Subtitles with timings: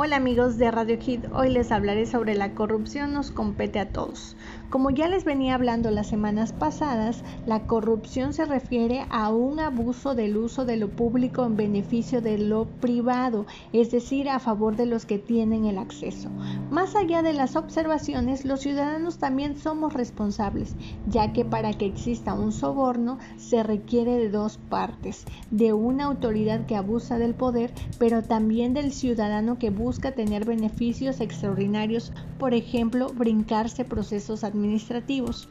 [0.00, 4.36] Hola amigos de Radio Kid, hoy les hablaré sobre la corrupción nos compete a todos.
[4.70, 10.14] Como ya les venía hablando las semanas pasadas, la corrupción se refiere a un abuso
[10.14, 14.86] del uso de lo público en beneficio de lo privado, es decir, a favor de
[14.86, 16.28] los que tienen el acceso.
[16.70, 20.76] Más allá de las observaciones, los ciudadanos también somos responsables,
[21.08, 26.66] ya que para que exista un soborno se requiere de dos partes, de una autoridad
[26.66, 33.08] que abusa del poder, pero también del ciudadano que busca tener beneficios extraordinarios, por ejemplo,
[33.14, 35.48] brincarse procesos administrativos.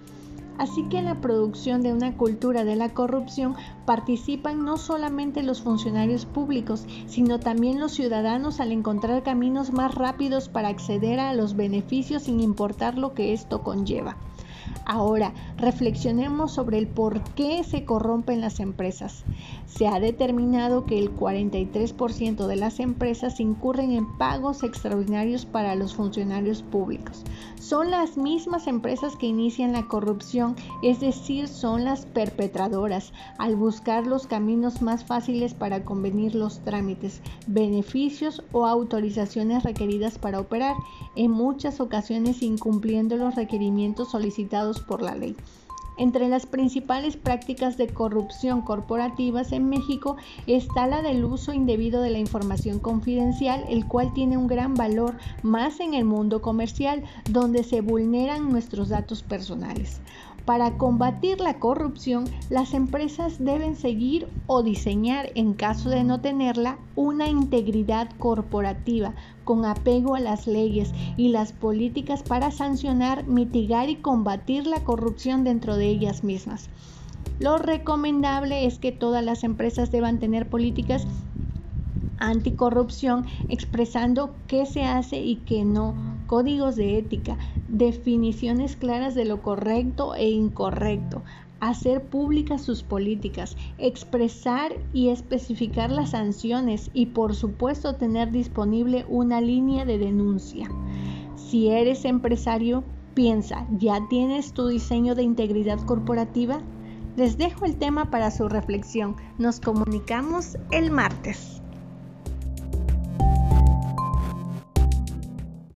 [0.58, 3.56] Así que en la producción de una cultura de la corrupción
[3.86, 10.50] participan no solamente los funcionarios públicos, sino también los ciudadanos al encontrar caminos más rápidos
[10.50, 14.18] para acceder a los beneficios sin importar lo que esto conlleva.
[14.86, 19.26] Ahora, reflexionemos sobre el por qué se corrompen las empresas.
[19.66, 25.94] Se ha determinado que el 43% de las empresas incurren en pagos extraordinarios para los
[25.94, 27.24] funcionarios públicos.
[27.60, 34.08] Son las mismas empresas que inician la corrupción, es decir, son las perpetradoras, al buscar
[34.08, 40.76] los caminos más fáciles para convenir los trámites, beneficios o autorizaciones requeridas para operar,
[41.16, 44.57] en muchas ocasiones incumpliendo los requerimientos solicitados
[44.88, 45.36] por la ley.
[45.98, 52.12] Entre las principales prácticas de corrupción corporativas en México está la del uso indebido de
[52.12, 57.64] la información confidencial, el cual tiene un gran valor más en el mundo comercial, donde
[57.64, 60.00] se vulneran nuestros datos personales.
[60.48, 66.78] Para combatir la corrupción, las empresas deben seguir o diseñar, en caso de no tenerla,
[66.96, 73.98] una integridad corporativa con apego a las leyes y las políticas para sancionar, mitigar y
[73.98, 76.70] combatir la corrupción dentro de ellas mismas.
[77.42, 81.06] Lo recomendable es que todas las empresas deban tener políticas
[82.20, 85.94] anticorrupción expresando qué se hace y qué no,
[86.28, 91.24] códigos de ética, definiciones claras de lo correcto e incorrecto,
[91.60, 99.42] hacer públicas sus políticas, expresar y especificar las sanciones y por supuesto tener disponible una
[99.42, 100.70] línea de denuncia.
[101.36, 102.84] Si eres empresario,
[103.14, 106.60] piensa, ¿ya tienes tu diseño de integridad corporativa?
[107.16, 109.16] Les dejo el tema para su reflexión.
[109.40, 111.64] Nos comunicamos el martes.